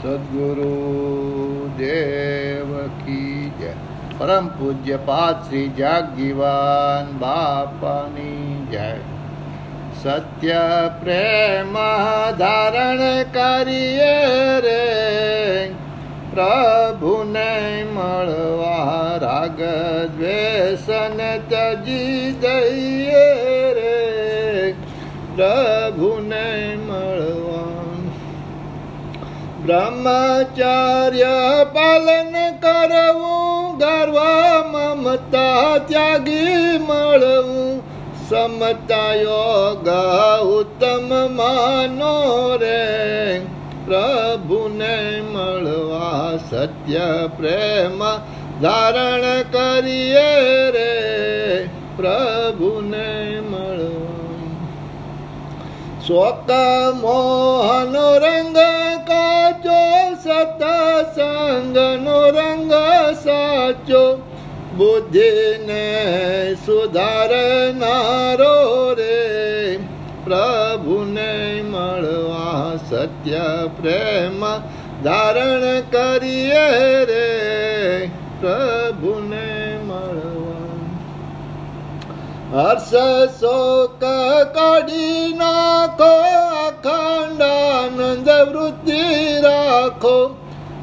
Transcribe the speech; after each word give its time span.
सद्गुरु 0.00 0.64
देव 1.78 2.68
की 3.02 3.52
जय। 3.60 3.74
परम 4.14 4.46
पूज्य 4.46 4.96
पाद 4.96 5.44
श्री 5.48 5.68
जगजीवन 5.68 7.10
बापानी 7.12 8.68
जय। 8.72 8.98
सत्य 10.04 10.50
प्रेम 11.04 11.74
धारण 12.36 13.22
करिए 13.22 14.22
रे। 14.60 15.00
प्रभु 16.34 17.22
ने 17.26 17.84
मलवा 17.84 19.16
राग 19.16 19.56
द्वेषन 20.16 21.18
तजी 21.52 22.32
दई 22.32 23.06
रे। 23.72 24.00
प्रभु 25.36 26.08
ने 26.20 26.76
બ્રહ્મચર્ય 29.61 31.35
પાલન 31.73 32.33
કરવું 32.59 33.77
ગર્વ 33.79 34.17
મમતા 34.73 35.79
ત્યાગી 35.87 36.79
મળવું 36.81 37.81
સમતા 38.25 39.11
યોગ 39.17 39.89
ઉત્તમ 40.51 41.09
માનો 41.33 42.13
રે 42.57 42.81
પ્રભુને 43.85 44.95
મળવા 45.25 46.31
સત્ય 46.43 47.09
પ્રેમ 47.31 47.99
ધારણ 48.61 49.25
કરીએ 49.51 50.29
રે 50.71 50.93
પ્રભુને 51.97 53.09
મળવા 53.43 54.05
શોક 56.01 56.49
મોહનો 56.97 58.07
રંગ 58.19 58.57
रंगनो 61.76 62.28
रंग 62.28 62.70
साचो, 63.14 64.16
बुद्धि 64.74 65.58
ने 65.60 66.54
सुधार 66.56 67.28
नारो 67.74 68.92
रे। 68.92 69.76
प्रभु 70.24 71.04
ने 71.04 71.62
मड़वा 71.62 72.76
सत्य 72.76 73.38
प्रेम 73.80 74.46
धारण 75.04 75.80
करिए 75.80 76.68
रे। 77.04 78.08
प्रभु 78.40 79.14
ने 79.20 79.78
मड़वा 79.84 80.30
हर्ष 82.60 82.90
शोक 83.36 84.00
कड़ी 84.58 85.34
नाखो, 85.34 86.12
अखंड 86.66 87.42
आनंद 87.42 88.28
वृद्धि 88.28 89.40
राखो। 89.44 90.39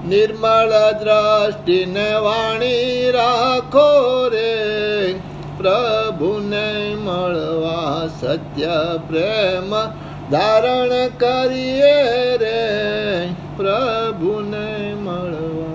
નિર્મળ 0.10 0.70
દ્રષ્ટિને 0.92 2.14
વાણી 2.14 3.12
રાખો 3.12 4.28
રે. 4.28 5.14
પ્રભુને 5.58 6.96
મળવા 6.96 8.08
સત્ય 8.08 9.00
પ્રેમ 9.08 9.70
ધારણ 10.32 11.08
કરીએ 11.08 12.38
રે. 12.38 13.30
પ્રભુને 13.58 14.96
મળવા. 14.96 15.68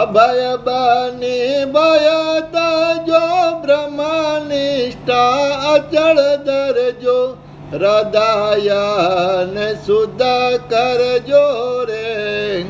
અભય 0.00 0.56
બની 0.56 1.64
ભય 1.64 2.40
તજો 2.40 3.60
બ્રહ્મનિષ્ઠા 3.60 5.32
અચળ 5.72 6.14
દરજો. 6.36 7.43
हृदयान 7.74 9.56
सुधा 9.86 10.56
कर 10.56 11.00
जोरे, 11.28 12.62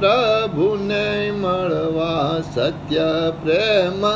प्रभु 0.00 0.66
ने 0.80 1.32
मणवा 1.32 2.12
सत्य 2.50 2.98
प्रेम 3.42 4.06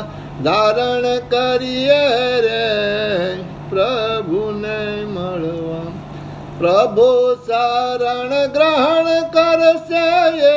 धारण 0.43 1.05
करिए 1.27 1.99
रे। 2.39 3.35
प्रभु 3.69 4.39
ने 4.51 5.05
मणवा 5.05 5.67
प्रभु 6.59 7.07
शरण 7.41 8.31
ग्रहण 8.53 9.07
कर 9.31 9.63
से 9.77 10.05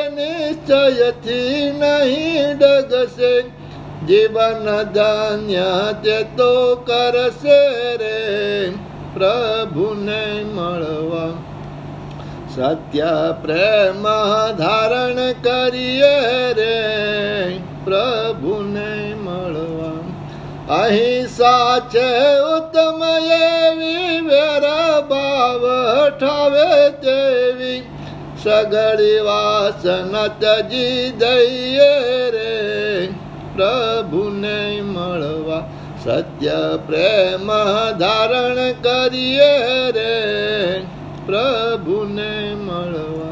निश्चय 0.09 1.11
थी 1.11 1.71
नहीं 1.71 2.55
डग 2.55 2.95
से। 3.11 3.41
जीवन 4.03 4.65
धन्य 4.93 6.23
तो 6.37 6.75
कर 6.75 7.29
से 7.31 7.59
रे। 7.95 8.90
પ્રભુને 9.14 10.44
મળવા 10.50 11.32
સત્ય 12.48 13.36
પ્રેમ 13.36 14.02
ધારણ 14.56 15.20
કરીએ 15.40 16.18
રે 16.54 17.60
પ્રભુને 17.84 19.14
મળવા 19.18 19.96
અહિંસા 20.68 21.80
છે 21.88 22.08
ઉત્તમ 22.48 23.02
એવી 23.02 24.22
વેર 24.22 24.64
ભાવ 25.08 25.64
ઠાવે 26.14 26.70
તેવી 27.00 27.82
સગડી 28.38 29.20
વાસન 29.22 30.16
તજી 30.38 31.12
દઈએ 31.14 31.92
રે 32.30 33.08
પ્રભુને 33.54 34.58
મળવા 34.69 34.69
સત્ય 36.00 36.60
પ્રેમ 36.80 37.48
ધારણ 37.98 38.58
કરીએ 38.80 39.52
રે 39.92 40.84
પ્રભુને 41.26 42.34
મળવા 42.58 43.26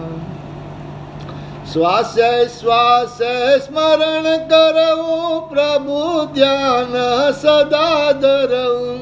શ્વાસે 1.67 2.31
શ્વાસે 2.51 3.35
સ્મરણ 3.61 4.27
કરવું 4.47 5.37
પ્રભુ 5.49 6.01
ધ્યાન 6.33 6.95
સદા 7.35 8.13
ધરવું 8.19 9.01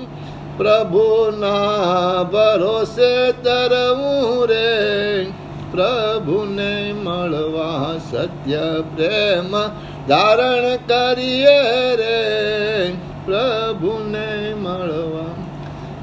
પ્રભુના 0.57 2.25
ભરોસે 2.27 3.15
તરવું 3.41 4.49
રે 4.49 5.33
પ્રભુને 5.71 6.75
મળવા 6.95 7.95
સત્ય 8.03 8.67
પ્રેમ 8.91 9.51
ધારણ 10.07 10.67
કરીએ 10.87 11.61
રે 11.97 12.21
પ્રભુને 13.28 14.54
મળવા. 14.54 15.26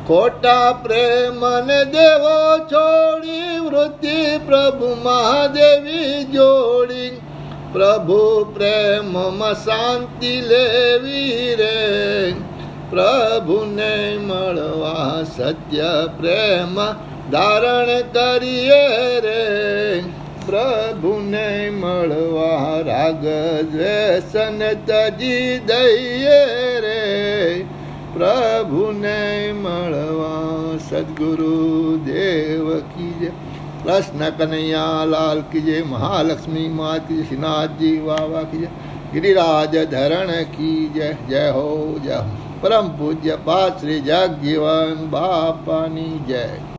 ખોટા 0.06 0.72
પ્રેમને 0.72 1.84
દેવો 1.84 2.58
છોડી 2.58 3.58
વૃત્તિ 3.58 4.38
પ્રભુ 4.38 4.94
મહાદેવી 5.02 6.24
જોડી. 6.24 7.20
પ્રભુ 7.72 8.44
પ્રેમમાં 8.54 9.54
શાંતિ 9.54 10.40
લેવી 10.40 11.54
રે. 11.54 12.32
પ્રભુને 12.90 14.18
મળવા 14.26 15.22
સત્ય 15.36 16.08
પ્રેમ 16.20 16.74
ધારણ 17.30 18.00
કરીએ 18.00 19.20
રે. 19.20 20.02
પ્રભુને 20.53 21.71
મળવા 21.73 22.83
રાગ 22.83 23.25
દ્વેષન 23.69 24.63
તજી 24.85 25.61
દઈએ 25.63 26.39
રે 26.81 27.65
પ્રભુને 28.11 29.53
મળવા 29.55 30.79
સદગુરુ 30.81 31.99
દેવ 32.03 32.67
કી 32.89 33.13
જય 33.19 33.31
કૃષ્ણ 33.81 34.25
કનૈયા 34.35 35.05
લાલ 35.07 35.43
કી 35.47 35.63
જય 35.63 35.85
મહાલક્ષ્મી 35.87 36.69
માત 36.73 37.07
કી 37.07 37.17
જય 37.17 37.25
શ્રીનાથજી 37.25 37.95
વાવા 38.03 38.45
કી 38.45 38.61
જય 38.61 38.71
ગિરિરાજ 39.13 39.73
ધરણ 39.87 40.33
કી 40.51 40.83
જય 40.91 41.09
જય 41.27 41.43
હો 41.51 41.67
જય 42.01 42.21
હો 42.23 42.49
પરમ 42.61 42.89
પૂજ્ય 42.97 43.37
પાત 43.43 43.79
શ્રી 43.79 44.01
જગજીવન 44.03 45.07
બાપાની 45.09 46.19
જય 46.27 46.43